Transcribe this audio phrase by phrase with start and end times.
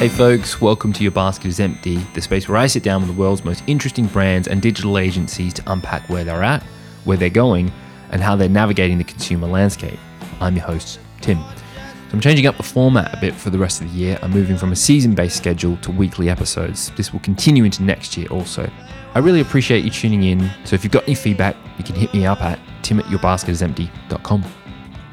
[0.00, 3.14] Hey folks, welcome to Your Basket is Empty, the space where I sit down with
[3.14, 6.62] the world's most interesting brands and digital agencies to unpack where they're at,
[7.04, 7.70] where they're going,
[8.08, 9.98] and how they're navigating the consumer landscape.
[10.40, 11.36] I'm your host, Tim.
[11.36, 14.18] So I'm changing up the format a bit for the rest of the year.
[14.22, 16.90] I'm moving from a season based schedule to weekly episodes.
[16.96, 18.70] This will continue into next year also.
[19.14, 20.50] I really appreciate you tuning in.
[20.64, 24.44] So if you've got any feedback, you can hit me up at tim at yourbasketisempty.com.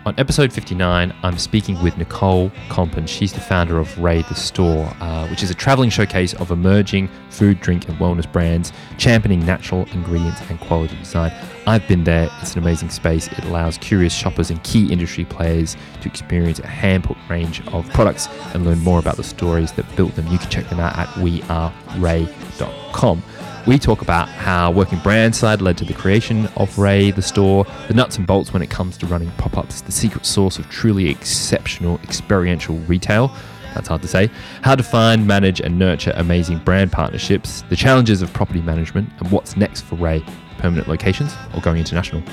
[0.08, 3.10] On episode 59, I'm speaking with Nicole Compen.
[3.10, 7.10] She's the founder of Rae the Store, uh, which is a traveling showcase of emerging
[7.30, 11.34] food, drink, and wellness brands, championing natural ingredients and quality design.
[11.66, 12.30] I've been there.
[12.42, 13.28] It's an amazing space.
[13.28, 18.30] It allows curious shoppers and key industry players to experience a hand-picked range of products
[18.54, 20.26] and learn more about the stories that built them.
[20.28, 23.24] You can check them out at wearerae.com.
[23.68, 27.66] We talk about how working brand side led to the creation of Rae, the store,
[27.90, 30.70] the nuts and bolts when it comes to running pop ups, the secret sauce of
[30.70, 33.30] truly exceptional experiential retail.
[33.74, 34.32] That's hard to say.
[34.62, 39.30] How to find, manage, and nurture amazing brand partnerships, the challenges of property management, and
[39.34, 40.24] what's next for Rae
[40.60, 42.24] permanent locations or going international.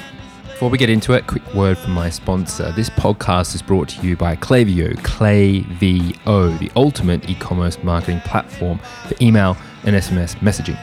[0.45, 2.71] Before we get into it, quick word from my sponsor.
[2.77, 8.79] This podcast is brought to you by Klaviyo, Klaviyo, the ultimate e commerce marketing platform
[9.09, 10.79] for email and SMS messaging.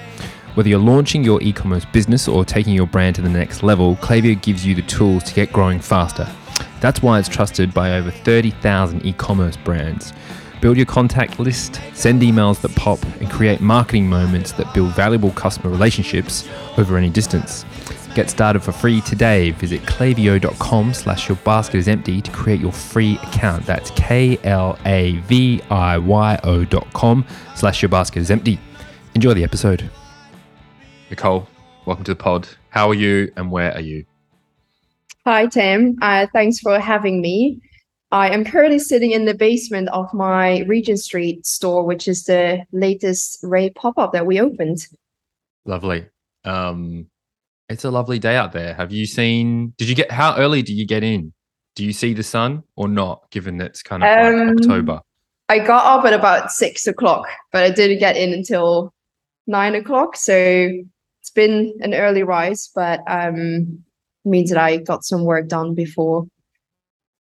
[0.54, 3.96] Whether you're launching your e commerce business or taking your brand to the next level,
[3.98, 6.28] Klaviyo gives you the tools to get growing faster.
[6.82, 10.14] That's why it's trusted by over 30,000 e commerce brands.
[10.60, 15.32] Build your contact list, send emails that pop, and create marketing moments that build valuable
[15.32, 17.66] customer relationships over any distance.
[18.14, 19.52] Get started for free today.
[19.52, 23.66] Visit klaviyo.com slash your basket is empty to create your free account.
[23.66, 24.46] That's K-L-A-V-I-Y-O
[26.66, 28.60] dot com slash your basket is empty.
[29.16, 29.90] Enjoy the episode.
[31.12, 31.46] Nicole,
[31.86, 32.48] welcome to the pod.
[32.70, 34.06] How are you and where are you?
[35.26, 35.98] Hi, Tim.
[36.02, 37.60] Uh, thanks for having me.
[38.14, 42.64] I am currently sitting in the basement of my Regent Street store, which is the
[42.72, 44.88] latest Rae pop up that we opened.
[45.66, 46.06] Lovely.
[46.46, 47.08] Um,
[47.68, 48.74] it's a lovely day out there.
[48.74, 49.74] Have you seen?
[49.78, 50.10] Did you get?
[50.12, 51.34] How early do you get in?
[51.76, 53.30] Do you see the sun or not?
[53.32, 55.02] Given that it's kind of um, like October.
[55.50, 58.94] I got up at about six o'clock, but I didn't get in until
[59.46, 60.16] nine o'clock.
[60.16, 60.70] So
[61.32, 63.84] it's been an early rise, but um,
[64.26, 66.26] means that I got some work done before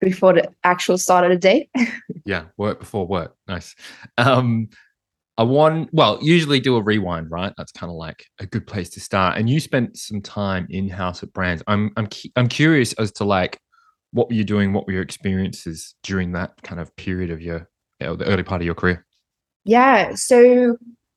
[0.01, 1.69] before the actual start of the day.
[2.25, 3.35] yeah, work before work.
[3.47, 3.75] Nice.
[4.17, 4.69] Um,
[5.37, 7.53] I want well, usually do a rewind, right?
[7.57, 9.37] That's kind of like a good place to start.
[9.37, 11.63] And you spent some time in house at brands.
[11.67, 13.59] I'm I'm I'm curious as to like
[14.11, 14.73] what were you doing?
[14.73, 17.69] What were your experiences during that kind of period of your
[18.01, 19.05] you know, the early part of your career?
[19.63, 20.75] Yeah, so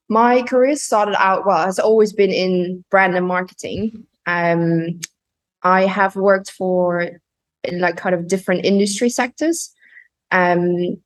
[0.09, 4.07] my career started out well has always been in brand and marketing.
[4.27, 5.01] Um,
[5.63, 7.09] I have worked for
[7.65, 9.73] in like kind of different industry sectors.
[10.31, 11.01] Um,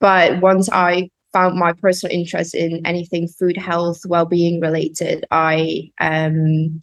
[0.00, 6.80] but once I found my personal interest in anything food, health, well-being related, I um,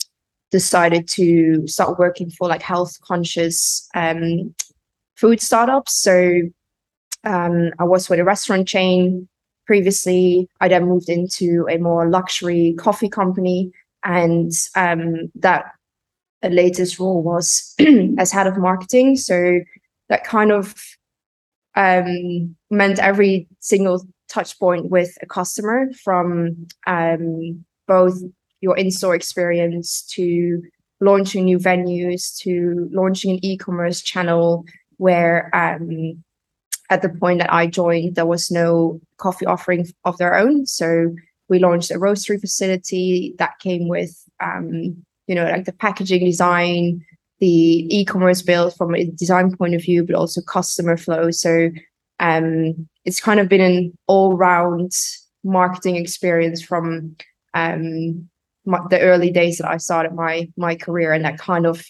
[0.51, 4.53] decided to start working for like health conscious um,
[5.15, 6.01] food startups.
[6.01, 6.41] So
[7.23, 9.27] um, I was with a restaurant chain
[9.71, 10.49] previously.
[10.59, 13.71] I then moved into a more luxury coffee company,
[14.03, 15.71] and um, that
[16.43, 17.73] latest role was
[18.17, 19.15] as head of marketing.
[19.15, 19.61] So
[20.09, 20.75] that kind of
[21.75, 28.21] um, meant every single touch point with a customer from um, both
[28.59, 30.61] your in-store experience to
[30.99, 34.65] launching new venues to launching an e-commerce channel
[34.97, 36.21] where um,
[36.91, 40.65] at the point that I joined, there was no coffee offering of their own.
[40.65, 41.15] So
[41.49, 47.05] we launched a roastery facility that came with um, you know, like the packaging design,
[47.39, 51.31] the e-commerce build from a design point of view, but also customer flow.
[51.31, 51.69] So
[52.19, 54.91] um, it's kind of been an all-round
[55.43, 57.15] marketing experience from
[57.53, 58.27] um,
[58.65, 61.83] my, the early days that I started my my career, and that kind of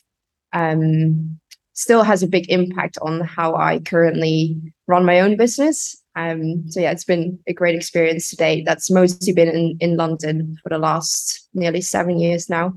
[0.53, 1.39] um,
[1.73, 5.95] still has a big impact on how I currently run my own business.
[6.15, 8.63] Um, so yeah, it's been a great experience today.
[8.65, 12.73] That's mostly been in, in London for the last nearly seven years now.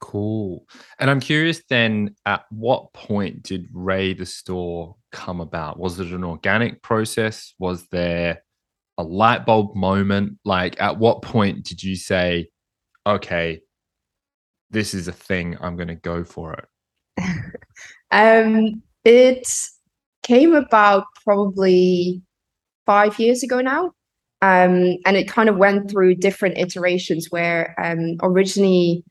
[0.00, 0.66] Cool.
[0.98, 5.78] And I'm curious then, at what point did Rae the store come about?
[5.78, 7.54] Was it an organic process?
[7.58, 8.42] Was there
[8.98, 10.38] a light bulb moment?
[10.44, 12.48] Like, at what point did you say,
[13.06, 13.62] okay,
[14.70, 17.24] this is a thing, I'm going to go for it?
[18.10, 19.48] um, it
[20.22, 22.22] came about probably
[22.84, 23.92] five years ago now.
[24.42, 29.02] Um, and it kind of went through different iterations where um, originally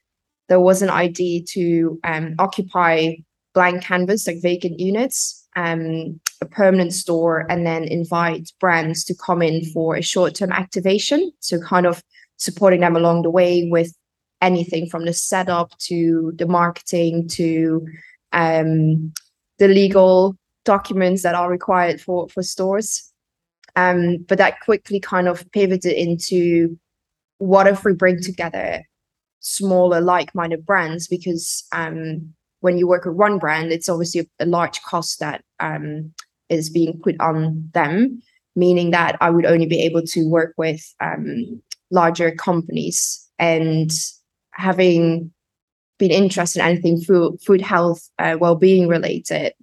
[0.49, 3.15] there was an idea to um, occupy
[3.53, 5.47] blank canvas, like vacant units.
[5.55, 11.31] Um, a permanent store and then invite brands to come in for a short-term activation.
[11.39, 12.03] So kind of
[12.37, 13.93] supporting them along the way with
[14.41, 17.85] anything from the setup to the marketing to
[18.35, 19.11] um,
[19.57, 20.35] the legal
[20.65, 23.11] documents that are required for for stores.
[23.75, 26.77] Um, but that quickly kind of pivoted into
[27.39, 28.83] what if we bring together
[29.41, 34.81] smaller like-minded brands because um, when you work with one brand, it's obviously a, large
[34.83, 36.11] cost that um,
[36.49, 38.21] is being put on them,
[38.55, 41.61] meaning that I would only be able to work with um,
[41.91, 43.91] larger companies and
[44.51, 45.31] having
[45.97, 49.53] been interested in anything food, food health, uh, well-being related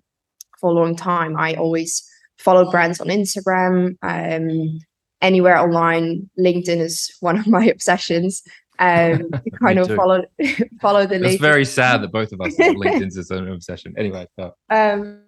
[0.58, 1.36] for a long time.
[1.36, 2.08] I always
[2.38, 4.80] followed brands on Instagram, um,
[5.20, 6.28] anywhere online.
[6.38, 8.42] LinkedIn is one of my obsessions.
[8.78, 9.30] Um,
[9.62, 10.22] kind of follow
[10.80, 11.22] follow the.
[11.24, 13.94] It's very sad that both of us have LinkedIn's as an obsession.
[13.96, 14.54] Anyway, so.
[14.70, 15.22] um,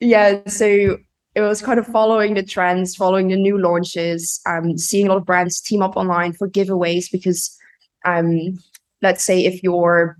[0.00, 0.40] yeah.
[0.46, 0.98] So
[1.34, 5.18] it was kind of following the trends, following the new launches, um, seeing a lot
[5.18, 7.56] of brands team up online for giveaways because,
[8.04, 8.58] um,
[9.04, 10.18] let's say if you're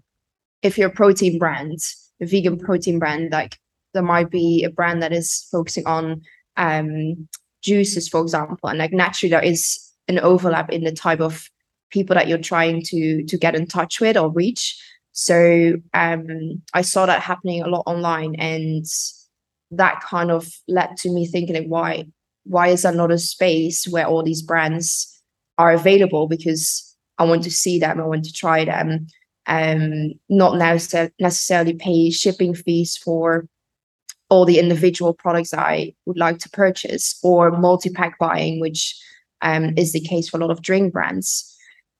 [0.62, 1.78] if you're a protein brand,
[2.20, 3.58] a vegan protein brand, like
[3.94, 6.22] there might be a brand that is focusing on
[6.56, 7.28] um,
[7.62, 11.48] juices, for example, and like naturally there is an overlap in the type of
[11.90, 14.78] people that you're trying to to get in touch with or reach.
[15.12, 18.84] So um, I saw that happening a lot online, and
[19.70, 22.06] that kind of led to me thinking, like, why
[22.44, 25.10] why is there not a space where all these brands
[25.56, 26.26] are available?
[26.28, 29.06] Because I want to see them, I want to try them,
[29.46, 30.56] um, not
[31.20, 33.46] necessarily pay shipping fees for
[34.31, 38.99] all the individual products I would like to purchase, or multi-pack buying, which
[39.43, 41.50] um, is the case for a lot of drink brands.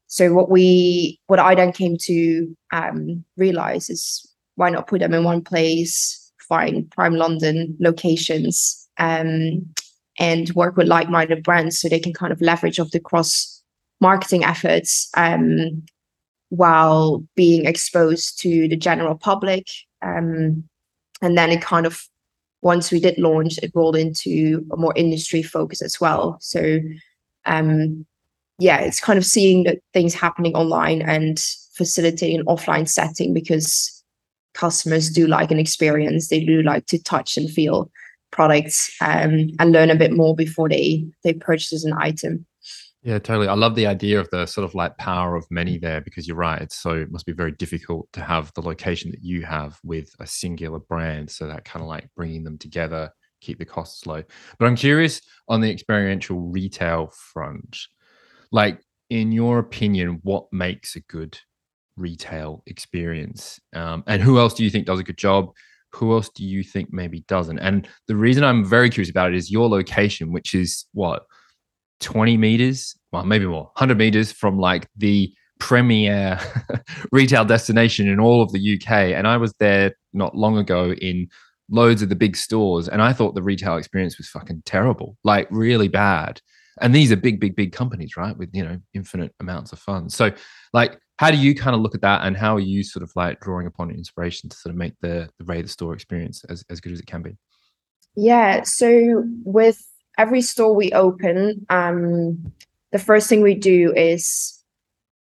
[0.07, 4.27] So what we, what I then came to um, realize is
[4.57, 9.67] why not put them in one place, find prime London locations, um,
[10.19, 13.63] and work with like-minded brands so they can kind of leverage of the cross
[14.01, 15.83] marketing efforts um,
[16.51, 19.67] while being exposed to the general public.
[20.03, 20.65] Um,
[21.23, 22.03] and then it kind of
[22.63, 26.39] once we did launch, it rolled into a more industry focus as well.
[26.41, 26.81] So
[27.47, 28.07] um,
[28.59, 31.39] yeah, it's kind of seeing that things happening online and
[31.75, 34.03] facilitating an offline setting because
[34.55, 36.29] customers do like an experience.
[36.29, 37.91] They do like to touch and feel
[38.31, 42.47] products um, and learn a bit more before they they purchase an item.
[43.05, 43.49] Yeah, totally.
[43.49, 46.39] I love the idea of the sort of like power of many there because you're
[46.39, 46.63] right.
[46.63, 50.15] It's so it must be very difficult to have the location that you have with
[50.21, 51.31] a singular brand.
[51.31, 53.11] So that kind of like bringing them together,
[53.43, 54.23] keep the costs low.
[54.59, 57.79] But I'm curious on the experiential retail front
[58.53, 58.81] like
[59.11, 61.39] in your opinion what makes a good
[61.97, 65.51] retail experience um, and who else do you think does a good job
[65.93, 69.37] who else do you think maybe doesn't and the reason i'm very curious about it
[69.37, 71.23] is your location which is what
[72.01, 76.39] 20 meters well maybe more 100 meters from like the premier
[77.13, 81.27] retail destination in all of the uk and i was there not long ago in
[81.71, 85.49] loads of the big stores and i thought the retail experience was fucking terrible like
[85.51, 86.41] really bad.
[86.81, 90.15] And these are big big big companies right with you know infinite amounts of funds.
[90.15, 90.33] So
[90.73, 93.13] like how do you kind of look at that and how are you sort of
[93.15, 96.65] like drawing upon inspiration to sort of make the the Rae the store experience as,
[96.71, 97.37] as good as it can be?
[98.17, 99.81] Yeah so with
[100.19, 102.53] every store we open um
[102.93, 104.63] the first thing we do is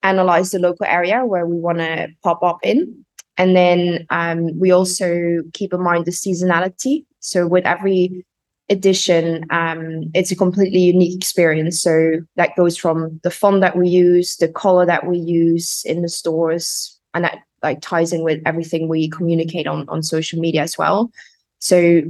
[0.03, 3.05] analyze the local area where we want to pop up in
[3.37, 8.25] and then um, we also keep in mind the seasonality so with every
[8.69, 11.81] edition, um, it's a completely unique experience.
[11.81, 16.01] So that goes from the font that we use, the color that we use in
[16.01, 20.61] the stores, and that like ties in with everything we communicate on on social media
[20.61, 21.11] as well.
[21.59, 22.01] So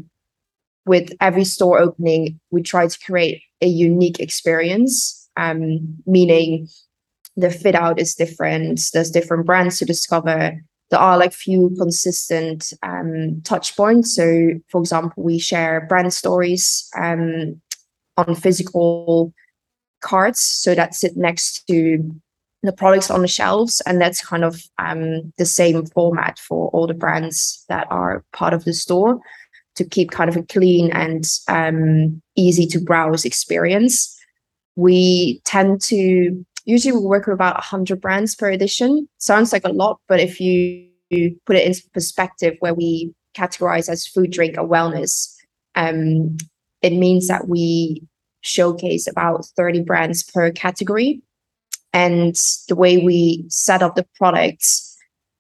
[0.86, 6.68] with every store opening, we try to create a unique experience, um, meaning
[7.36, 8.82] the fit out is different.
[8.94, 10.62] There's different brands to discover
[10.94, 14.16] there are like few consistent um, touch points.
[14.16, 17.60] So, for example, we share brand stories um,
[18.16, 19.34] on physical
[20.02, 22.12] cards, so that sit next to
[22.62, 26.86] the products on the shelves, and that's kind of um, the same format for all
[26.86, 29.20] the brands that are part of the store
[29.76, 34.16] to keep kind of a clean and um, easy to browse experience.
[34.76, 39.08] We tend to usually we work with about 100 brands per edition.
[39.18, 40.88] Sounds like a lot, but if you
[41.46, 45.34] put it in perspective where we categorize as food, drink, or wellness,
[45.76, 46.38] um,
[46.82, 48.04] it means that we
[48.42, 51.22] showcase about 30 brands per category.
[51.94, 52.36] And
[52.68, 54.93] the way we set up the products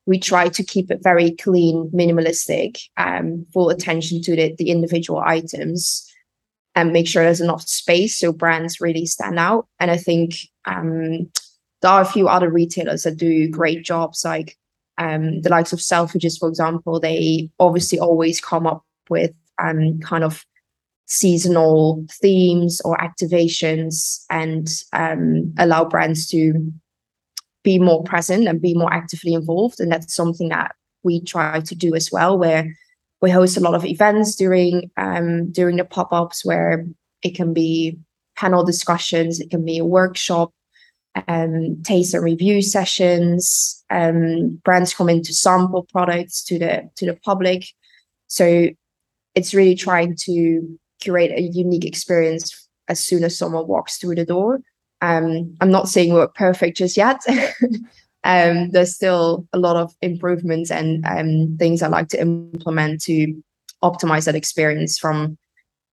[0.05, 5.19] we try to keep it very clean, minimalistic, um, full attention to the, the individual
[5.19, 6.10] items
[6.75, 9.67] and make sure there's enough space so brands really stand out.
[9.79, 11.29] And I think um,
[11.81, 14.57] there are a few other retailers that do great jobs, like
[14.98, 17.00] um, the likes of Selfridges, for example.
[17.00, 19.31] They obviously always come up with
[19.62, 20.45] um, kind of
[21.05, 26.72] seasonal themes or activations and um, allow brands to
[27.63, 29.79] be more present and be more actively involved.
[29.79, 32.67] And that's something that we try to do as well, where
[33.22, 36.86] we host a lot of events during um, during the pop-ups where
[37.24, 37.98] it can be
[38.36, 40.51] panel discussions, it can be a workshop,
[41.27, 43.84] um, taste and review sessions.
[43.89, 47.65] Um, brands come in to sample products to the to the public.
[48.27, 48.67] So
[49.36, 54.25] it's really trying to curate a unique experience as soon as someone walks through the
[54.25, 54.60] door.
[55.03, 57.22] Um, I'm not saying we're perfect just yet.
[58.24, 63.36] um, there's still a lot of improvements and um, things I like to implement to
[63.83, 65.38] optimize that experience from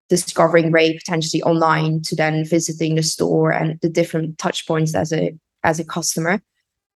[0.09, 5.11] discovering Rae potentially online to then visiting the store and the different touch points as
[5.11, 6.39] a as a customer.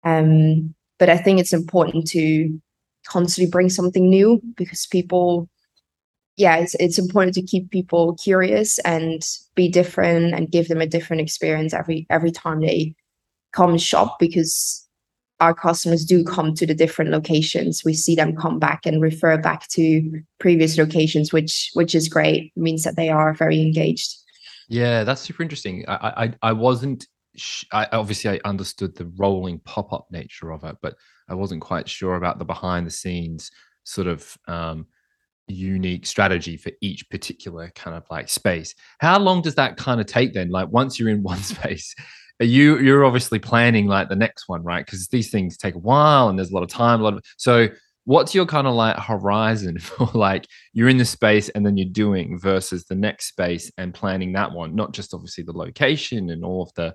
[0.03, 2.61] Um, but I think it's important to
[3.07, 5.47] constantly bring something new because people
[6.37, 9.21] yeah, it's it's important to keep people curious and
[9.55, 12.95] be different and give them a different experience every every time they
[13.51, 14.87] come shop because
[15.41, 17.83] our customers do come to the different locations.
[17.83, 22.53] We see them come back and refer back to previous locations, which which is great.
[22.55, 24.15] It means that they are very engaged.
[24.69, 25.83] Yeah, that's super interesting.
[25.87, 27.07] I I, I wasn't.
[27.71, 30.95] I, obviously, I understood the rolling pop up nature of it, but
[31.29, 33.51] I wasn't quite sure about the behind the scenes
[33.83, 34.85] sort of um,
[35.51, 38.73] unique strategy for each particular kind of like space.
[38.99, 40.49] How long does that kind of take then?
[40.49, 41.93] Like once you're in one space,
[42.39, 44.85] you you're obviously planning like the next one, right?
[44.85, 47.23] Because these things take a while and there's a lot of time, a lot of
[47.37, 47.67] so
[48.05, 51.87] what's your kind of like horizon for like you're in the space and then you're
[51.89, 56.43] doing versus the next space and planning that one, not just obviously the location and
[56.43, 56.93] all of the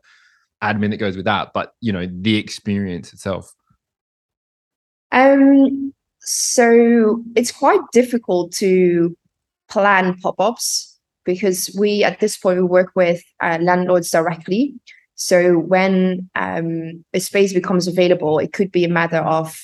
[0.62, 3.52] admin that goes with that, but you know, the experience itself.
[5.12, 5.92] Um
[6.26, 9.16] so it's quite difficult to
[9.68, 14.74] plan pop-ups because we at this point we work with uh, landlords directly.
[15.14, 19.56] So when um, a space becomes available it could be a matter of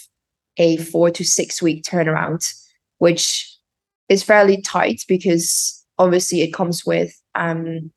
[0.57, 2.49] a four to six week turnaround
[2.99, 3.53] which
[4.09, 7.91] is fairly tight because obviously it comes with um,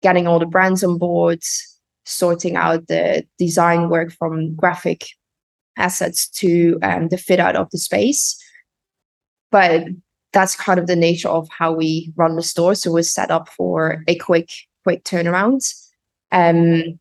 [0.00, 1.42] getting all the brands on board
[2.06, 5.06] sorting out the design work from graphic
[5.80, 8.38] assets to um, the fit out of the space.
[9.50, 9.86] But
[10.32, 12.74] that's kind of the nature of how we run the store.
[12.74, 14.50] So we're set up for a quick,
[14.84, 15.60] quick turnaround.
[16.30, 17.00] Um,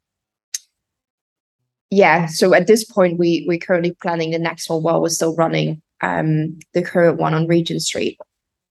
[1.91, 2.27] yeah.
[2.27, 5.81] So at this point, we we're currently planning the next one while we're still running
[6.01, 8.19] um, the current one on Regent Street.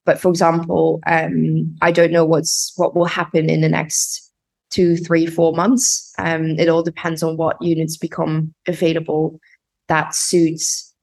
[0.04, 4.32] But for example, um, I don't know what's what will happen in the next
[4.70, 6.12] two, three, four months.
[6.18, 9.40] Um, it all depends on what units become available
[9.88, 10.94] that suits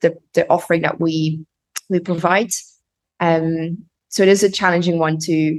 [0.00, 1.44] the the offering that we
[1.88, 2.50] we provide.
[3.20, 3.78] Um,
[4.08, 5.58] so it is a challenging one to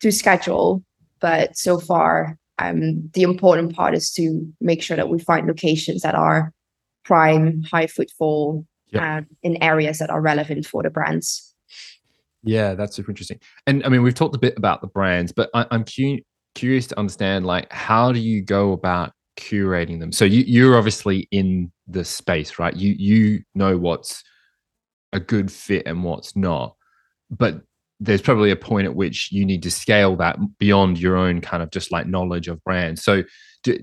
[0.00, 0.84] to schedule,
[1.20, 6.02] but so far, um, the important part is to make sure that we find locations
[6.02, 6.52] that are
[7.04, 9.02] prime, high footfall, yep.
[9.02, 11.54] uh, in areas that are relevant for the brands.
[12.42, 13.40] Yeah, that's super interesting.
[13.66, 16.20] And I mean, we've talked a bit about the brands, but I, am cu-
[16.54, 20.12] curious to understand, like, how do you go about curating them.
[20.12, 22.74] So you you're obviously in the space, right?
[22.74, 24.22] You you know what's
[25.12, 26.76] a good fit and what's not.
[27.30, 27.62] But
[27.98, 31.62] there's probably a point at which you need to scale that beyond your own kind
[31.62, 33.02] of just like knowledge of brands.
[33.02, 33.22] So
[33.62, 33.78] do,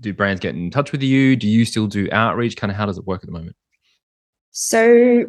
[0.00, 1.36] do brands get in touch with you?
[1.36, 2.56] Do you still do outreach?
[2.56, 3.54] Kind of how does it work at the moment?
[4.50, 5.26] So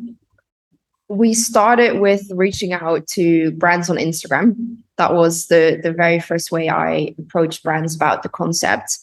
[1.10, 4.78] we started with reaching out to brands on Instagram.
[4.98, 8.98] That was the the very first way I approached brands about the concept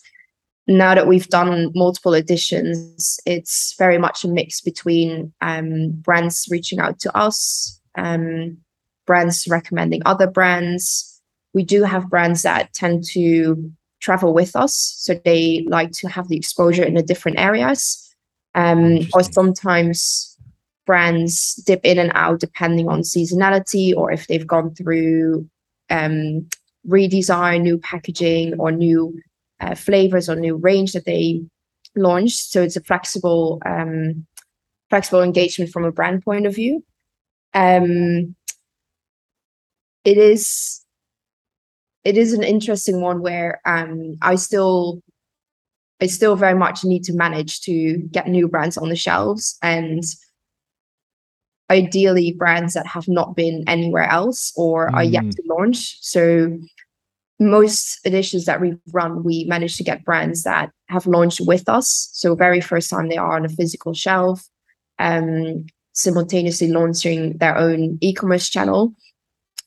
[0.67, 6.81] now that we've done multiple editions, it's very much a mix between um, brands reaching
[6.81, 8.57] out to us, um,
[9.07, 11.21] brands recommending other brands.
[11.55, 16.29] We do have brands that tend to travel with us, so they like to have
[16.29, 18.03] the exposure in the different areas.
[18.55, 20.37] Um, or sometimes
[20.87, 25.47] brands dip in and out depending on seasonality or if they've gone through
[25.91, 26.49] um,
[26.89, 29.21] redesign, new packaging, or new
[29.61, 31.43] uh, flavors or new range that they
[31.95, 32.51] launched.
[32.51, 34.27] So it's a flexible, um,
[34.91, 36.85] flexible engagement from a brand point of view.
[37.55, 38.35] Um,
[40.05, 40.85] it is,
[42.05, 45.03] it is an interesting one where um, I still
[46.01, 50.03] I still very much need to manage to get new brands on the shelves and
[51.71, 54.95] ideally brands that have not been anywhere else or mm.
[54.95, 55.35] are yet mm.
[55.35, 55.97] to launch.
[56.01, 56.59] So
[57.39, 62.09] most editions that we run, we manage to get brands that have launched with us.
[62.13, 64.43] So very first time they are on a physical shelf,
[64.99, 68.95] um, simultaneously launching their own e-commerce channel.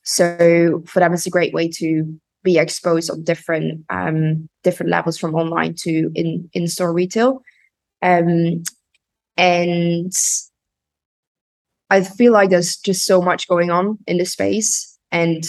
[0.04, 5.18] So for them, it's a great way to be exposed on different um, different levels
[5.18, 7.42] from online to in in store retail.
[8.02, 8.64] Um,
[9.38, 10.12] and
[11.90, 15.44] I feel like there's just so much going on in the space, and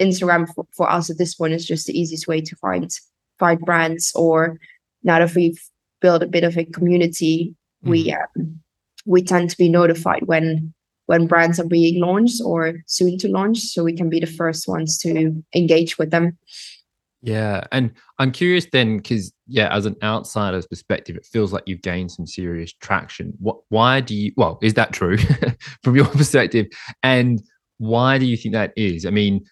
[0.00, 2.90] Instagram for, for us at this point is just the easiest way to find
[3.38, 4.12] find brands.
[4.14, 4.58] Or
[5.02, 5.60] now that we've
[6.00, 7.90] built a bit of a community, mm.
[7.90, 8.60] we um,
[9.06, 10.72] we tend to be notified when
[11.06, 14.66] when brands are being launched or soon to launch, so we can be the first
[14.66, 16.38] ones to engage with them.
[17.24, 21.80] Yeah, and I'm curious then, because yeah, as an outsider's perspective, it feels like you've
[21.80, 23.32] gained some serious traction.
[23.38, 23.56] What?
[23.70, 24.32] Why do you?
[24.36, 25.16] Well, is that true
[25.82, 26.66] from your perspective?
[27.02, 27.42] And
[27.78, 29.06] why do you think that is?
[29.06, 29.44] I mean,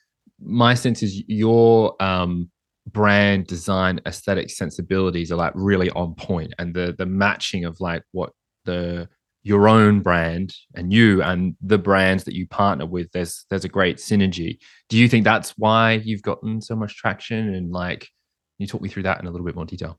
[0.44, 2.50] my sense is your um,
[2.90, 8.02] brand design aesthetic sensibilities are like really on point, and the the matching of like
[8.12, 8.32] what
[8.64, 9.08] the
[9.44, 13.68] your own brand and you and the brands that you partner with there's there's a
[13.68, 14.58] great synergy.
[14.88, 17.54] Do you think that's why you've gotten so much traction?
[17.54, 18.08] And like
[18.58, 19.98] you talk me through that in a little bit more detail?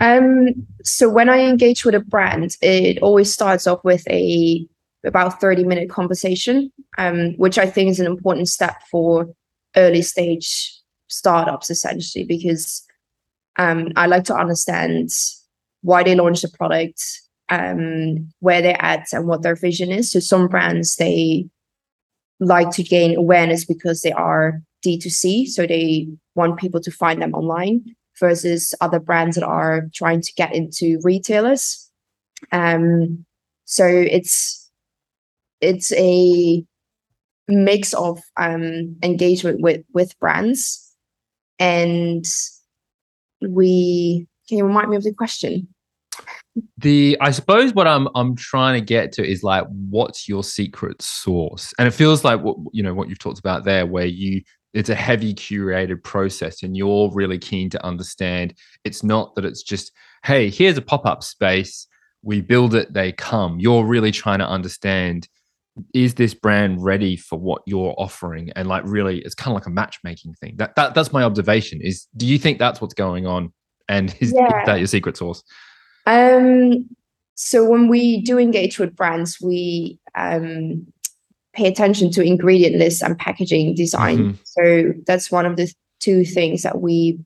[0.00, 4.66] Um so when i engage with a brand it always starts off with a
[5.06, 9.28] about 30 minute conversation um which i think is an important step for
[9.76, 10.72] early stage
[11.08, 12.84] startups essentially because
[13.58, 15.10] um i like to understand
[15.82, 17.02] why they launched the product
[17.50, 20.10] um, where they're at and what their vision is.
[20.10, 21.46] So some brands they
[22.40, 27.34] like to gain awareness because they are D2C, so they want people to find them
[27.34, 27.84] online
[28.18, 31.90] versus other brands that are trying to get into retailers.
[32.52, 33.24] Um,
[33.64, 34.70] so it's
[35.60, 36.64] it's a
[37.48, 40.94] mix of um, engagement with with brands,
[41.58, 42.24] and
[43.40, 45.68] we can you remind me of the question?
[46.78, 51.02] the i suppose what i'm i'm trying to get to is like what's your secret
[51.02, 54.40] source and it feels like what you know what you've talked about there where you
[54.74, 58.54] it's a heavy curated process and you're really keen to understand.
[58.82, 59.92] It's not that it's just
[60.24, 61.86] hey here's a pop-up space.
[62.22, 63.60] We build it they come.
[63.60, 65.28] You're really trying to understand
[65.92, 69.66] is this brand ready for what you're offering and like really it's kind of like
[69.66, 73.26] a matchmaking thing that, that that's my observation is do you think that's what's going
[73.26, 73.52] on
[73.88, 74.60] and is, yeah.
[74.60, 75.42] is that your secret sauce
[76.06, 76.86] um,
[77.34, 80.86] so when we do engage with brands, we um,
[81.52, 84.18] pay attention to ingredient lists and packaging design.
[84.18, 84.42] Mm-hmm.
[84.44, 87.18] So that's one of the two things that we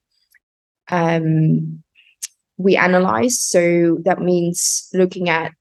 [0.91, 1.83] um,
[2.57, 3.41] we analyze.
[3.41, 5.53] So that means looking at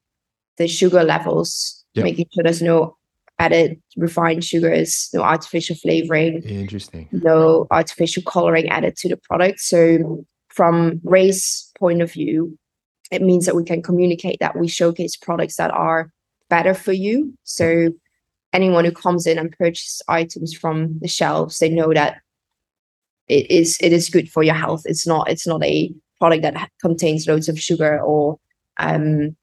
[0.57, 2.05] the sugar levels, yep.
[2.05, 2.95] making sure there's no
[3.39, 9.59] added refined sugars, no artificial flavoring, interesting, no artificial coloring added to the product.
[9.59, 12.57] So from Rae's point of view,
[13.11, 16.11] it means that we can communicate that we showcase products that are
[16.49, 17.37] better for you.
[17.43, 17.91] So
[18.53, 22.17] anyone who comes in and purchases items from the shelves, they know that
[23.27, 24.83] it is it is good for your health.
[24.85, 28.39] It's not it's not a product that contains loads of sugar or
[28.79, 29.35] um,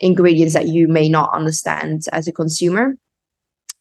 [0.00, 2.96] ingredients that you may not understand as a consumer.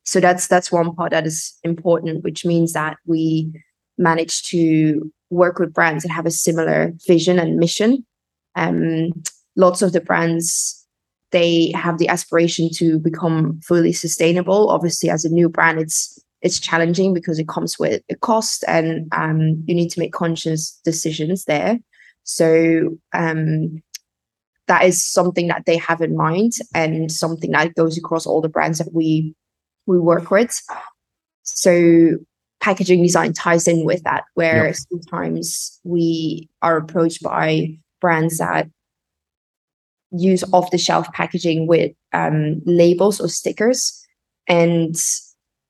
[0.03, 3.51] So that's that's one part that is important, which means that we
[3.97, 8.05] manage to work with brands that have a similar vision and mission
[8.55, 9.11] um,
[9.55, 10.79] lots of the brands
[11.31, 14.69] they have the aspiration to become fully sustainable.
[14.69, 19.07] Obviously, as a new brand, it's it's challenging because it comes with a cost, and
[19.13, 21.79] um, you need to make conscious decisions there.
[22.23, 23.81] So um,
[24.67, 28.49] that is something that they have in mind, and something that goes across all the
[28.49, 29.35] brands that we
[29.85, 30.61] we work with.
[31.43, 32.17] So
[32.61, 34.75] packaging design ties in with that, where yep.
[34.75, 38.67] sometimes we are approached by brands that
[40.11, 44.05] use off the shelf packaging with um, labels or stickers.
[44.47, 44.95] And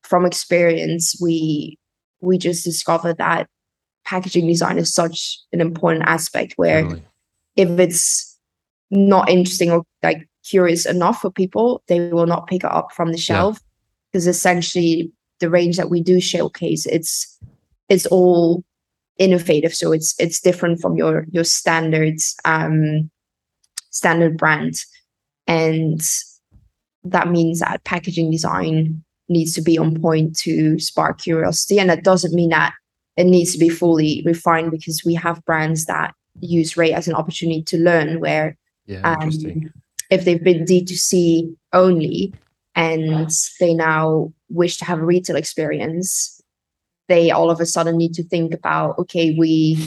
[0.04, 1.80] from experience, we
[2.22, 3.48] we just discovered that
[4.06, 7.00] packaging design is such an important aspect where
[7.56, 8.33] if it's
[8.94, 13.12] not interesting or like curious enough for people, they will not pick it up from
[13.12, 13.60] the shelf.
[14.12, 14.32] Because yeah.
[14.32, 17.40] essentially the range that we do showcase, it's
[17.90, 18.64] it's all
[19.18, 23.10] innovative so it's it's different from your your standards um
[23.92, 24.76] standard brand
[25.46, 26.02] and
[27.04, 32.04] that means that packaging design needs to be on point to spark curiosity and that
[32.04, 32.74] doesn't mean that
[33.16, 37.14] it needs to be fully refined because we have brands that use rate as an
[37.14, 39.66] opportunity to learn where Yeah, interesting.
[39.66, 42.34] um, if they've been D2C only
[42.76, 46.42] and they now wish to have a retail experience,
[47.08, 49.78] they all of a sudden need to think about, okay, we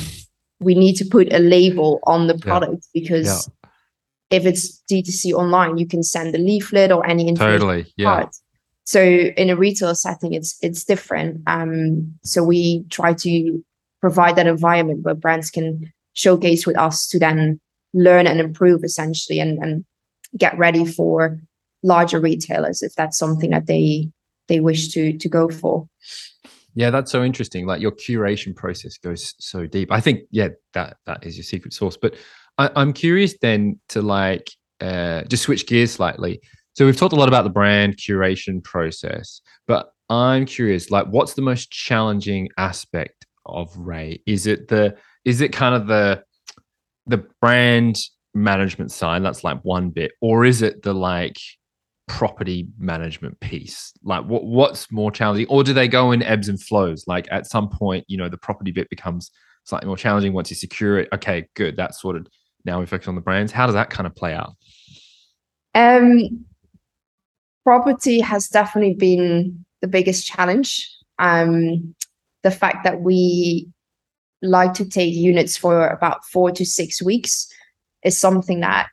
[0.61, 3.51] we need to put a label on the product because
[4.31, 7.93] if it's D2C online, you can send a leaflet or any information Totally.
[7.97, 8.05] Yeah.
[8.05, 8.29] card.
[8.85, 11.43] So in a retail setting, it's it's different.
[11.47, 13.65] Um, so we try to
[14.01, 17.61] provide that environment where brands can showcase with us to then
[17.97, 19.85] learn and improve essentially and, and
[20.37, 21.41] get ready for
[21.83, 24.09] larger retailers if that's something that they
[24.49, 25.89] they wish to to go for.
[26.75, 27.67] Yeah, that's so interesting.
[27.67, 29.91] Like your curation process goes so deep.
[29.91, 31.97] I think, yeah, that that is your secret sauce.
[31.97, 32.17] But
[32.59, 36.41] I, I'm curious then to like uh, just switch gears slightly.
[36.75, 41.33] So we've talked a lot about the brand curation process, but I'm curious, like, what's
[41.33, 44.21] the most challenging aspect of Rae?
[44.27, 46.23] Is it the is it kind of the
[47.07, 47.97] the brand
[48.35, 49.25] management side?
[49.25, 51.37] That's like one bit, or is it the like
[52.07, 53.93] property management piece?
[54.03, 57.05] Like what what's more challenging or do they go in ebbs and flows?
[57.07, 59.31] Like at some point you know the property bit becomes
[59.65, 61.09] slightly more challenging once you secure it.
[61.13, 62.29] Okay good that's sorted.
[62.65, 63.53] Now we focus on the brands.
[63.53, 64.55] How does that kind of play out?
[65.75, 66.45] Um,
[67.65, 70.91] property has definitely been the biggest challenge.
[71.19, 71.95] Um,
[72.43, 73.69] the fact that we
[74.47, 77.47] like to take units for about four to six weeks
[78.05, 78.89] is something that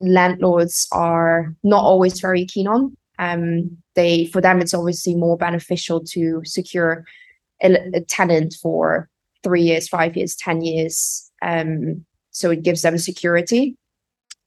[0.00, 2.96] landlords are not always very keen on.
[3.18, 7.04] Um, they for them it's obviously more beneficial to secure
[7.62, 9.08] a, a tenant for
[9.42, 11.30] three years, five years, ten years.
[11.42, 13.76] Um, so it gives them security.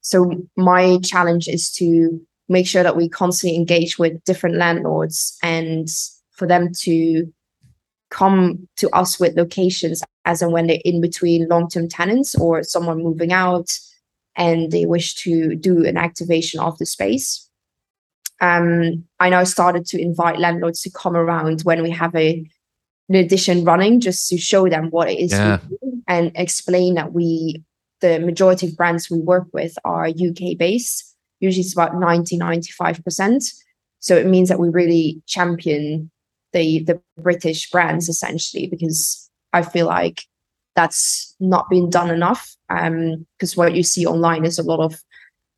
[0.02, 5.88] So my challenge is to make sure that we constantly engage with different landlords and
[6.32, 7.32] for them to
[8.10, 13.04] come to us with locations as and when they're in between long-term tenants or someone
[13.04, 13.78] moving out
[14.36, 17.50] and they wish to do an activation of the space.
[18.42, 22.46] Um, I now started to invite landlords to come around when we have a
[23.08, 25.60] an edition running just to show them what it is Yeah.
[26.08, 27.64] and explain that we
[28.02, 31.16] the majority of brands we work with are UK based.
[31.40, 33.54] Usually it's about 90, 95%.
[34.00, 36.12] So it means that we really champion
[36.56, 40.24] the the British brands essentially because I feel like
[40.76, 42.56] that's not been done enough.
[42.70, 45.00] Um, because what you see online is a lot of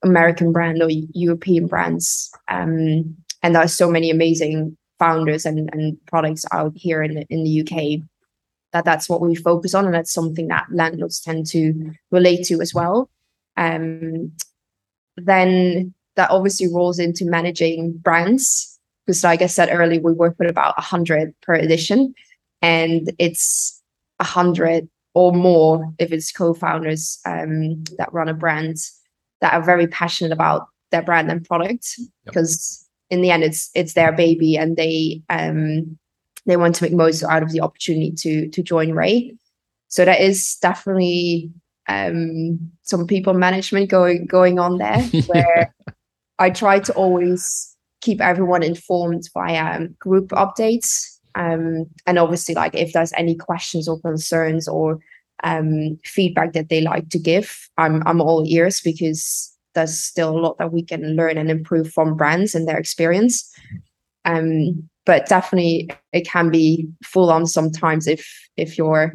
[0.03, 2.29] American brand or European brands.
[2.49, 7.25] Um, and there are so many amazing founders and, and products out here in the,
[7.29, 8.01] in the UK
[8.73, 12.59] that that's what we focus on and that's something that landlords tend to relate to
[12.61, 13.09] as well
[13.57, 14.31] um,
[15.15, 18.76] then that obviously rolls into managing brands
[19.07, 22.13] because like i said earlier we work with about 100 per edition
[22.61, 23.81] and it's
[24.17, 28.77] 100 or more if it's co-founders um, that run a brand
[29.41, 33.93] that are very passionate about their brand and product because in the end it's it's
[33.93, 35.97] their baby and they um
[36.45, 39.35] they want to make most out of the opportunity to to join Rae.
[39.89, 41.51] So that is definitely
[41.87, 45.73] um some people management going going on there where
[46.39, 51.17] I try to always keep everyone informed via um, group updates.
[51.35, 54.99] Um, and obviously like if there's any questions or concerns or
[55.43, 60.39] um feedback that they like to give, I'm I'm all ears because there's still a
[60.39, 63.53] lot that we can learn and improve from brands and their experience.
[64.25, 69.13] Um, but definitely it can be full on sometimes if if you're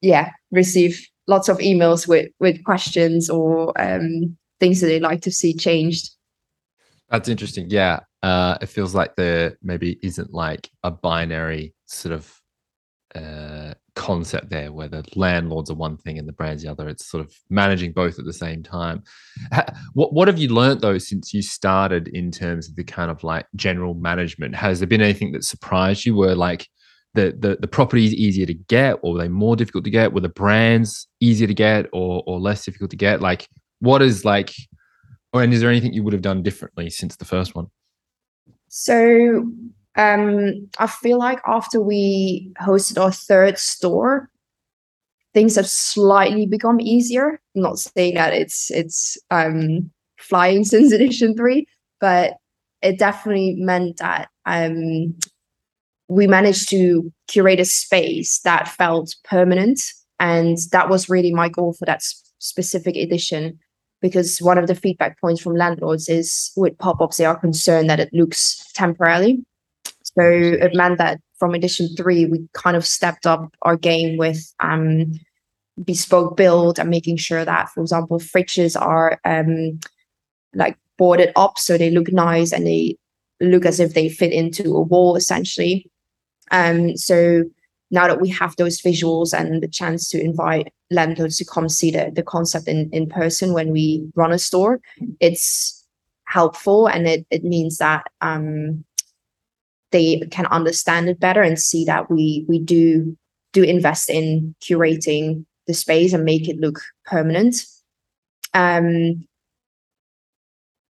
[0.00, 5.30] yeah receive lots of emails with with questions or um, things that they like to
[5.30, 6.10] see changed.
[7.12, 7.66] That's interesting.
[7.70, 8.00] Yeah.
[8.22, 12.40] Uh, it feels like there maybe isn't like a binary sort of
[13.14, 16.88] uh, concept there where the landlords are one thing and the brands the other.
[16.88, 19.02] It's sort of managing both at the same time.
[19.92, 23.22] What what have you learnt though since you started in terms of the kind of
[23.22, 24.54] like general management?
[24.54, 26.16] Has there been anything that surprised you?
[26.16, 26.66] Were like
[27.14, 30.14] the the the properties easier to get, or were they more difficult to get?
[30.14, 33.20] Were the brands easier to get, or or less difficult to get?
[33.20, 33.46] Like
[33.80, 34.54] what is like,
[35.40, 37.68] and is there anything you would have done differently since the first one?
[38.68, 39.46] So
[39.96, 44.30] um, I feel like after we hosted our third store,
[45.34, 47.40] things have slightly become easier.
[47.56, 51.66] I'm not saying that it's it's um, flying since edition three,
[52.00, 52.34] but
[52.82, 55.14] it definitely meant that um,
[56.08, 59.80] we managed to curate a space that felt permanent,
[60.18, 63.58] and that was really my goal for that s- specific edition.
[64.02, 68.00] Because one of the feedback points from landlords is with pop-ups, they are concerned that
[68.00, 69.42] it looks temporarily.
[70.02, 74.52] So it meant that from edition three, we kind of stepped up our game with
[74.60, 75.12] um,
[75.84, 79.80] bespoke build and making sure that, for example, fridges are um,
[80.54, 82.96] like boarded up so they look nice and they
[83.40, 85.90] look as if they fit into a wall essentially.
[86.50, 87.44] Um, so
[87.92, 91.90] now that we have those visuals and the chance to invite landlords to come see
[91.90, 94.80] the, the concept in, in person when we run a store,
[95.20, 95.86] it's
[96.24, 98.82] helpful and it, it means that um,
[99.90, 103.14] they can understand it better and see that we we do
[103.52, 107.56] do invest in curating the space and make it look permanent.
[108.54, 109.26] Um,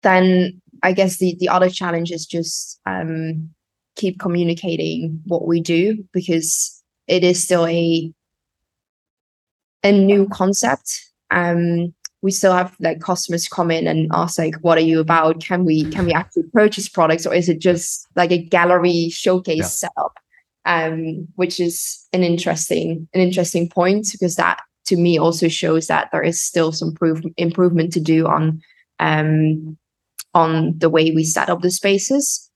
[0.04, 3.52] then I guess the the other challenge is just um,
[3.96, 6.79] keep communicating what we do because
[7.10, 8.14] it is still a
[9.84, 11.06] a new concept.
[11.32, 15.42] Um, we still have like customers come in and ask like, "What are you about?
[15.42, 19.58] Can we can we actually purchase products, or is it just like a gallery showcase
[19.58, 19.90] yeah.
[19.90, 20.14] setup?"
[20.66, 26.10] Um, which is an interesting an interesting point because that to me also shows that
[26.12, 28.62] there is still some proof, improvement to do on
[29.00, 29.78] um,
[30.34, 32.50] on the way we set up the spaces.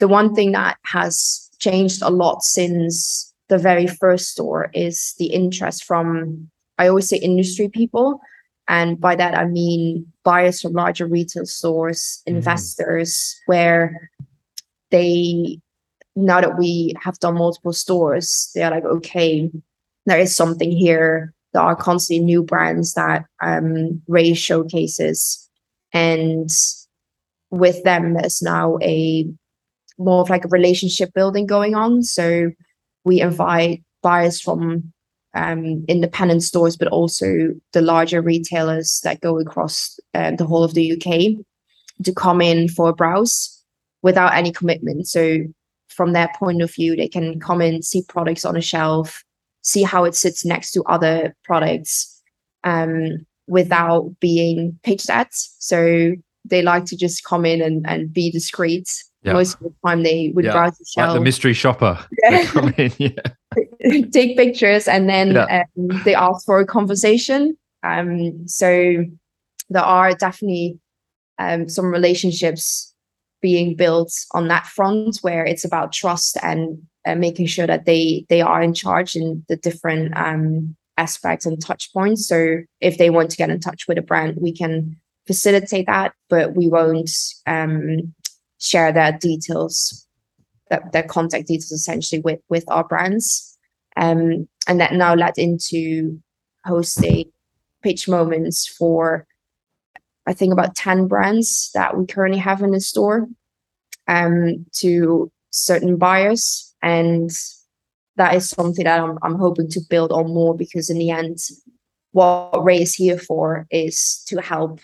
[0.00, 5.26] The one thing that has changed a lot since the very first store is the
[5.26, 8.20] interest from, I always say industry people.
[8.68, 12.36] And by that, I mean buyers from larger retail stores, mm-hmm.
[12.36, 14.10] investors, where
[14.90, 15.60] they,
[16.14, 19.50] now that we have done multiple stores, they're like, okay,
[20.06, 21.32] there is something here.
[21.52, 25.48] There are constantly new brands that um, Rae showcases.
[25.92, 26.50] And
[27.50, 29.26] with them there's now a
[29.98, 32.50] more of like a relationship building going on so
[33.04, 34.92] we invite buyers from
[35.34, 40.74] um, independent stores but also the larger retailers that go across uh, the whole of
[40.74, 41.44] the uk
[42.04, 43.62] to come in for a browse
[44.02, 45.38] without any commitment so
[45.88, 49.22] from their point of view they can come in see products on a shelf
[49.62, 52.22] see how it sits next to other products
[52.64, 56.14] um, without being pitched at so
[56.50, 58.88] they like to just come in and, and be discreet.
[59.28, 59.34] Yeah.
[59.34, 60.52] Most of the time, they would yeah.
[60.52, 61.08] browse the shelf.
[61.08, 61.98] Like the mystery shopper.
[62.22, 62.72] Yeah.
[62.76, 64.02] In, yeah.
[64.10, 67.56] Take pictures and then um, they ask for a conversation.
[67.82, 69.04] Um, so
[69.70, 70.78] there are definitely
[71.38, 72.94] um, some relationships
[73.40, 78.26] being built on that front where it's about trust and uh, making sure that they
[78.28, 82.26] they are in charge in the different um, aspects and touch points.
[82.26, 86.12] So if they want to get in touch with a brand, we can facilitate that,
[86.28, 87.10] but we won't
[87.46, 88.14] um,
[88.58, 90.06] share their details,
[90.70, 93.56] that their contact details essentially with with our brands.
[93.96, 96.22] Um, and that now led into
[96.64, 97.32] hosting
[97.82, 99.26] pitch moments for
[100.28, 103.26] I think about 10 brands that we currently have in the store
[104.08, 106.74] um, to certain buyers.
[106.82, 107.30] And
[108.16, 111.38] that is something that I'm, I'm hoping to build on more because in the end,
[112.12, 114.80] what Rae is here for is to help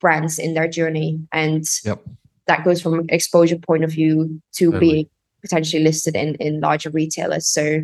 [0.00, 2.02] brands in their journey and yep.
[2.48, 4.80] That goes from exposure point of view to totally.
[4.80, 5.06] being
[5.42, 7.48] potentially listed in in larger retailers.
[7.48, 7.82] So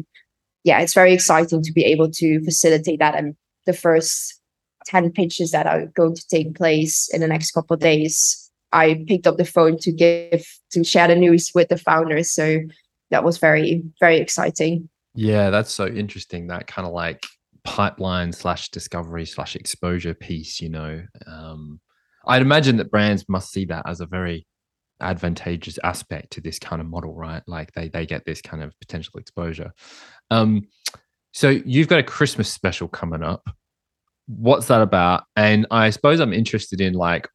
[0.65, 3.15] yeah it's very exciting to be able to facilitate that.
[3.15, 4.41] And the first
[4.87, 9.03] 10 pitches that are going to take place in the next couple of days i
[9.07, 12.33] picked up the phone to give to share the news with the founders.
[12.33, 12.61] So
[13.11, 14.89] that was very very exciting.
[15.15, 17.25] Yeah that's so interesting that kind of like
[17.63, 21.81] pipeline slash discovery slash exposure piece you know um
[22.27, 24.47] I'd imagine that brands must see that as a very
[25.05, 27.43] advantageous aspect to this kind of model, right?
[27.47, 29.73] Like they they get this kind of potential exposure.
[30.31, 30.69] Um,
[31.33, 33.49] so you've got a Christmas special coming up.
[34.27, 35.25] What's that about?
[35.37, 37.29] And I suppose I'm interested in like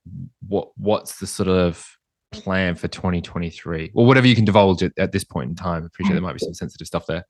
[0.48, 1.86] what what's the sort of
[2.32, 5.84] plan for 2023 or whatever you can divulge at, at this point in time.
[5.84, 7.26] I appreciate there might be some sensitive stuff there.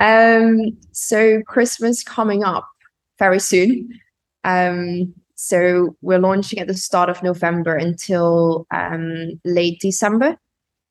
[0.00, 2.66] Um, so Christmas coming up
[3.18, 3.88] very soon.
[4.44, 10.36] Um, so we're launching at the start of November until um, late December.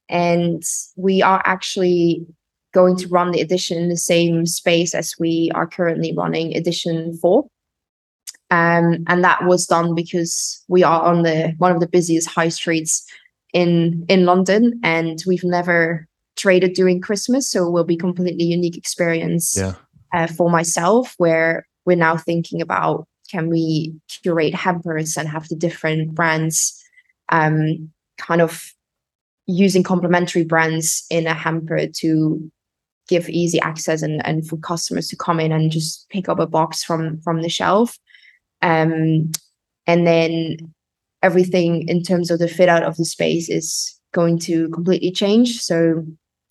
[0.07, 0.63] And
[0.95, 2.25] we are actually
[2.71, 7.17] going to run the edition in the same space as we are currently running edition
[7.17, 7.47] four.
[8.51, 12.49] Um, and that was done because we are on the one of the busiest high
[12.49, 13.03] streets
[13.53, 18.77] in in London, and we've never traded during Christmas, so it will be completely unique
[18.77, 19.73] experience yeah.
[20.13, 21.15] uh, for myself.
[21.17, 26.81] Where we're now thinking about can we curate hampers and have the different brands
[27.29, 28.71] um, kind of
[29.45, 32.49] using complementary brands in a hamper to
[33.09, 36.47] give easy access and, and for customers to come in and just pick up a
[36.47, 37.97] box from from the shelf.
[38.61, 39.31] Um,
[39.85, 40.73] and then
[41.21, 45.59] everything in terms of the fit out of the space is going to completely change.
[45.59, 46.05] So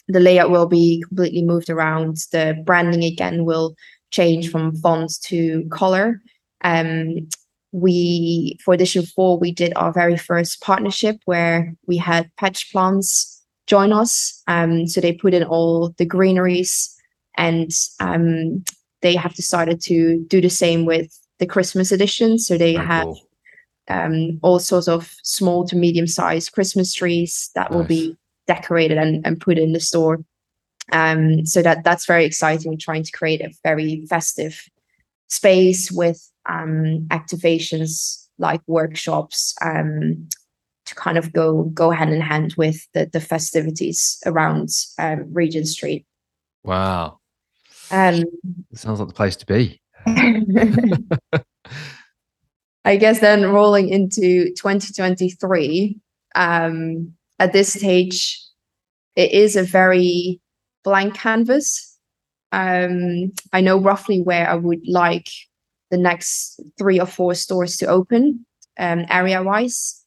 [0.06, 2.18] the layout will be completely moved around.
[2.30, 3.74] The branding again will
[4.10, 6.20] change from font to color.
[6.64, 7.28] Um,
[7.72, 13.34] we for edition four we did our very first partnership where we had patch plants
[13.66, 14.42] join us.
[14.46, 16.94] Um, so they put in all the greeneries,
[17.36, 18.64] and um,
[19.02, 22.38] they have decided to do the same with the Christmas edition.
[22.38, 23.20] So they Very have cool.
[23.88, 29.26] um, all sorts of small to medium sized Christmas trees that will be decorated and,
[29.26, 30.20] and put in the store.
[30.92, 32.70] Um, so that that's very exciting.
[32.70, 34.68] We're trying to create a very festive
[35.28, 40.28] space with um, activations like workshops um,
[40.86, 45.68] to kind of go go hand in hand with the, the festivities around um, Regent
[45.68, 46.06] Street.
[46.62, 47.18] Wow.
[47.90, 48.24] Um,
[48.70, 49.80] It sounds like the place to be.
[52.86, 55.98] I guess then rolling into 2023,
[56.34, 58.38] um, at this stage,
[59.16, 60.40] it is a very
[60.82, 61.98] blank canvas.
[62.52, 65.28] Um, I know roughly where I would like
[65.90, 68.44] the next three or four stores to open,
[68.78, 70.00] um, area wise.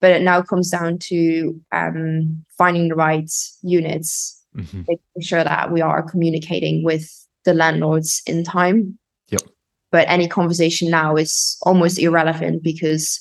[0.00, 3.30] But it now comes down to um, finding the right
[3.62, 4.86] units, Mhm.
[4.88, 7.08] making sure that we are communicating with
[7.44, 8.98] the landlords in time.
[9.28, 9.42] Yep.
[9.92, 13.20] But any conversation now is almost irrelevant because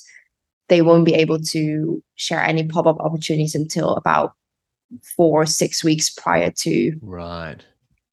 [0.69, 4.33] they won't be able to share any pop up opportunities until about
[5.15, 7.63] four or six weeks prior to Right.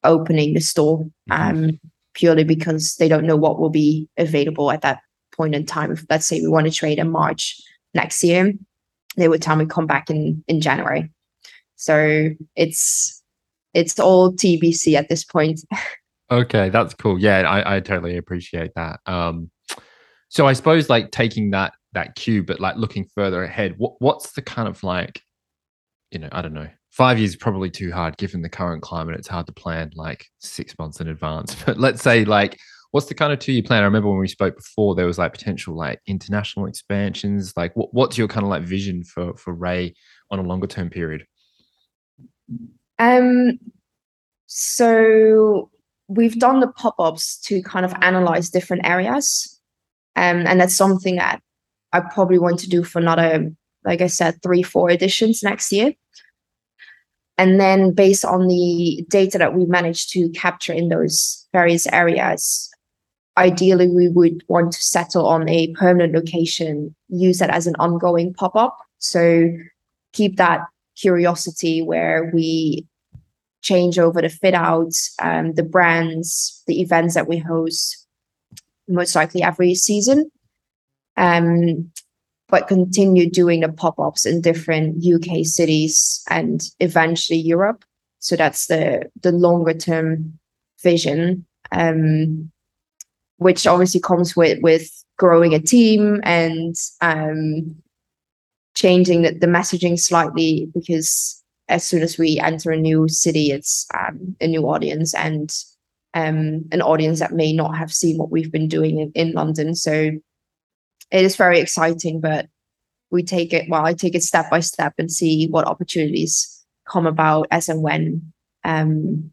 [0.05, 1.33] opening the store, Mhm.
[1.73, 1.81] um,
[2.17, 5.01] purely because they don't know what will be available at that
[5.37, 5.93] point in time.
[5.93, 7.61] If let's say we want to trade in March
[7.95, 8.53] next year,
[9.17, 11.13] they would tell me come back in in January.
[11.77, 13.23] So it's
[13.75, 15.61] it's all TBC at this point.
[16.29, 17.21] Okay, that's cool.
[17.21, 18.99] Yeah, I, I totally appreciate that.
[19.07, 19.49] Um,
[20.29, 24.33] so I suppose like taking that that cue, but like looking further ahead, what what's
[24.33, 25.23] the kind of like,
[26.11, 26.69] you know, I don't know.
[26.97, 29.17] Five years is probably too hard given the current climate.
[29.19, 31.55] It's hard to plan like six months in advance.
[31.67, 32.59] But let's say like,
[32.93, 33.83] what's the kind of two year plan?
[33.83, 37.53] I remember when we spoke before, there was like potential like international expansions.
[37.55, 39.95] Like, what, what's your kind of like vision for for Rae
[40.31, 41.27] on a longer term period?
[42.99, 43.59] Um,
[44.47, 45.71] so
[46.09, 49.61] we've done the pop-ups to kind of analyze different areas.
[50.15, 51.43] Um, and that's something that
[51.93, 53.51] I probably want to do for another,
[53.85, 55.93] like I said, three, four editions next year.
[57.39, 62.71] And then based on the data that we managed to capture in those various areas,
[63.37, 68.33] ideally we would want to settle on a permanent location, use that as an ongoing
[68.33, 68.77] pop-up.
[68.99, 69.49] So
[70.13, 70.61] keep that
[70.97, 72.87] curiosity where we
[73.61, 78.07] change over the fit outs, um, the brands, the events that we host,
[78.89, 80.31] most likely every season.
[81.17, 81.91] Um,
[82.49, 87.85] but continue doing the pop-ups in different UK cities and eventually Europe.
[88.21, 90.39] So that's the the longer term
[90.83, 92.51] vision, um,
[93.39, 97.77] which obviously comes with with growing a team and um,
[98.75, 103.87] changing the, the messaging slightly because as soon as we enter a new city, it's
[103.99, 105.53] um, a new audience and
[106.15, 109.75] um, an audience that may not have seen what we've been doing in, in London.
[109.75, 110.13] So
[111.11, 112.47] it is very exciting, but
[113.11, 117.07] we take it, well, I take it step by step and see what opportunities come
[117.07, 118.33] about as and when.
[118.65, 119.33] Um,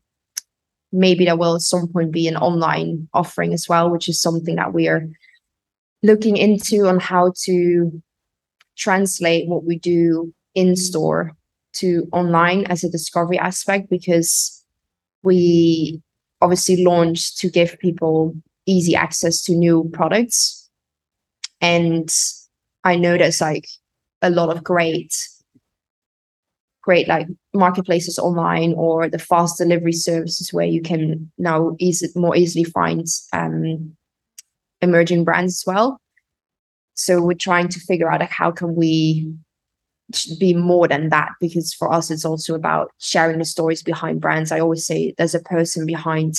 [0.91, 4.55] maybe there will at some point be an online offering as well, which is something
[4.55, 5.07] that we are
[6.03, 8.01] looking into on how to
[8.77, 11.31] translate what we do in store
[11.73, 14.63] to online as a discovery aspect because
[15.23, 16.01] we
[16.41, 20.62] obviously launched to give people easy access to new products
[21.63, 22.09] and
[22.83, 23.65] i know there's like
[24.21, 25.13] a lot of great
[26.83, 32.35] great like marketplaces online or the fast delivery services where you can now easy, more
[32.35, 33.95] easily find um,
[34.81, 35.97] emerging brands as well.
[36.93, 39.33] So we're trying to figure out like how can we
[40.37, 44.51] be more than that because for us it's also about sharing the stories behind brands.
[44.51, 46.35] I always say there's a person behind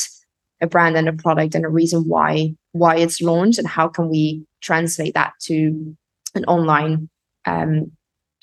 [0.60, 4.08] a brand and a product and a reason why why it's launched and how can
[4.08, 5.96] we translate that to
[6.34, 7.08] an online
[7.46, 7.92] um,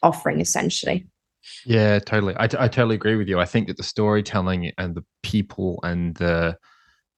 [0.04, 1.06] offering essentially
[1.66, 2.36] Yeah, totally.
[2.38, 3.40] I, t- I totally agree with you.
[3.40, 6.58] I think that the storytelling and the people and the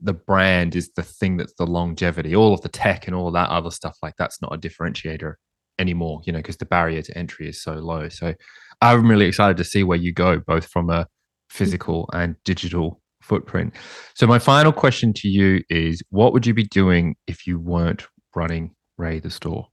[0.03, 2.35] the brand is the thing that's the longevity.
[2.35, 5.35] All of the tech and all that other stuff like that's not a differentiator
[5.79, 8.09] anymore, you know, because the barrier to entry is so low.
[8.09, 8.33] So
[8.81, 11.07] I'm really excited to see where you go, both from a
[11.49, 13.73] physical and digital footprint.
[14.13, 18.05] So my final question to you is what would you be doing if you weren't
[18.35, 19.67] running Rae the store?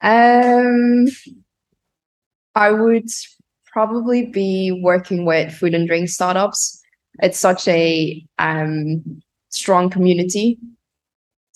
[0.00, 1.06] Um,
[2.54, 3.08] I would
[3.66, 6.80] probably be working with food and drink startups.
[7.22, 9.02] it's such a um,
[9.50, 10.58] strong community.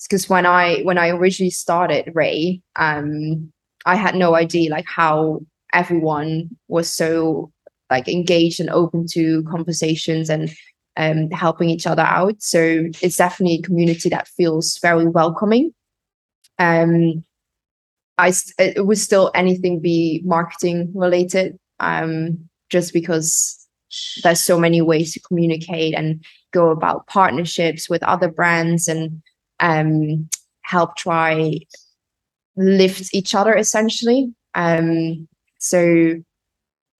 [0.02, 3.52] Because when I when I originally started Rae, um,
[3.84, 5.40] I had no idea like how
[5.74, 7.50] everyone was so
[7.90, 10.50] like engaged and open to conversations and
[10.96, 12.40] um, helping each other out.
[12.40, 15.72] So it's definitely a community that feels very welcoming.
[16.58, 17.24] Um,
[18.18, 23.66] I it would still anything be marketing related, um, just because
[24.22, 29.22] there's so many ways to communicate and go about partnerships with other brands and
[29.60, 30.28] um,
[30.62, 31.58] help try
[32.56, 34.32] lift each other essentially.
[34.54, 35.28] Um,
[35.58, 36.16] so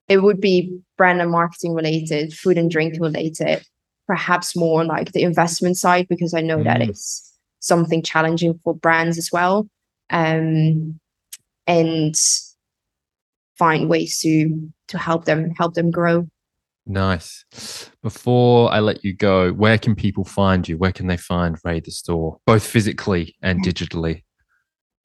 [0.08, 3.64] it would be brand and marketing related, food and drink related,
[4.06, 6.64] perhaps more like the investment side because I know mm.
[6.64, 9.68] that it's something challenging for brands as well.
[10.10, 10.98] Um,
[11.66, 12.14] and
[13.58, 16.26] find ways to to help them help them grow.
[16.86, 17.44] Nice.
[18.02, 20.78] Before I let you go, where can people find you?
[20.78, 24.22] Where can they find Rae the store, both physically and digitally?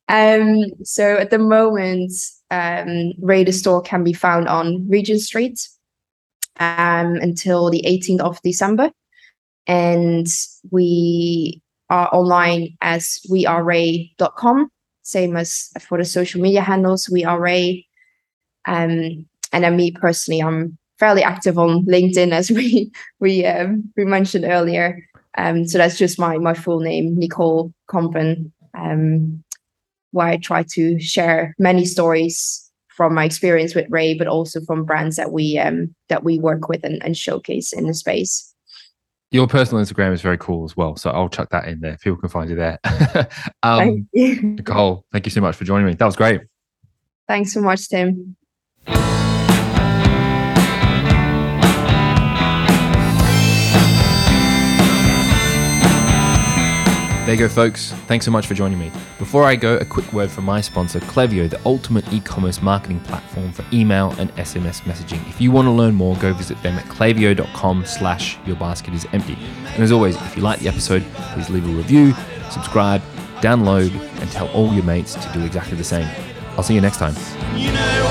[0.07, 2.13] Um, so at the moment,
[2.51, 5.59] um, Rae the store can be found on Regent Street
[6.59, 8.91] um, until the 18th of December.
[9.67, 10.27] And
[10.71, 11.62] we
[11.93, 14.69] are online as wearerae.com,
[15.03, 17.85] same as for the social media handles, we are Rae.
[18.65, 24.05] Um, and then me personally, I'm fairly active on LinkedIn as we we um, we
[24.05, 25.07] mentioned earlier.
[25.37, 29.43] Um, so that's just my my full name, Nicole Compen, um,
[30.11, 34.83] where I try to share many stories from my experience with Rae, but also from
[34.83, 38.52] brands that we um, that we work with and, and showcase in the space.
[39.33, 41.97] Your personal Instagram is very cool as well, so I'll chuck that in there.
[41.97, 42.79] People can find you there.
[43.63, 44.41] um, thank you.
[44.43, 45.95] Nicole, thank you so much for joining me.
[45.95, 46.41] That was great.
[47.27, 48.35] Thanks so much, Tim.
[57.25, 57.93] There you go, folks.
[58.07, 58.91] Thanks so much for joining me.
[59.17, 62.99] Before I go, a quick word from my sponsor, Klaviyo, the ultimate e commerce marketing
[62.99, 65.25] platform for email and SMS messaging.
[65.29, 69.07] If you want to learn more, go visit them at klaviyo.com slash your basket is
[69.13, 69.37] empty.
[69.67, 71.01] And as always, if you like the episode,
[71.31, 72.13] please leave a review,
[72.51, 73.01] subscribe,
[73.39, 76.09] download, and tell all your mates to do exactly the same.
[76.57, 77.15] I'll see you next time.
[77.55, 78.03] You know